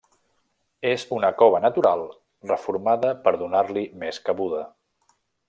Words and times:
És 0.91 1.03
una 1.17 1.29
cova 1.41 1.59
natural 1.65 2.01
reformada 2.53 3.13
per 3.27 3.35
donar-li 3.43 3.85
més 4.05 4.23
cabuda. 4.31 4.65